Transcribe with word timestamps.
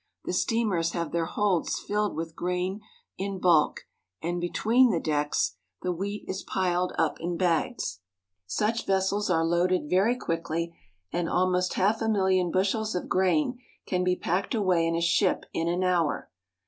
The 0.25 0.33
steamers 0.33 0.93
have 0.93 1.11
their 1.11 1.27
holds 1.27 1.77
filled 1.77 2.15
with 2.15 2.35
grain 2.35 2.81
in 3.19 3.37
bulk, 3.37 3.81
and 4.19 4.41
between 4.41 4.89
the 4.89 4.99
decks 4.99 5.51
JO 5.51 5.51
NEW 5.51 5.51
YORK. 5.51 5.83
the 5.95 5.99
wheat 5.99 6.25
is 6.27 6.41
piled 6.41 6.91
up 6.97 7.19
in 7.19 7.37
bags. 7.37 7.99
Such 8.47 8.87
vessels 8.87 9.29
are 9.29 9.45
loaded 9.45 9.87
very 9.91 10.17
quickly, 10.17 10.75
and 11.13 11.29
almost 11.29 11.75
half 11.75 12.01
a 12.01 12.09
million 12.09 12.49
bushels 12.49 12.95
of 12.95 13.09
grain 13.09 13.59
can 13.85 14.03
be 14.03 14.15
packed 14.15 14.55
away 14.55 14.87
in 14.87 14.95
a 14.95 15.01
ship 15.01 15.45
in 15.53 15.67
an 15.67 15.83
hour. 15.83 16.31